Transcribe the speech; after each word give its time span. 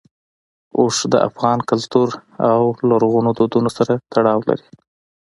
اوښ 0.79 0.97
د 1.11 1.13
افغان 1.27 1.59
کلتور 1.69 2.09
او 2.51 2.61
لرغونو 2.89 3.29
دودونو 3.37 3.69
سره 3.77 3.93
تړاو 4.13 4.39
لري. 4.49 4.65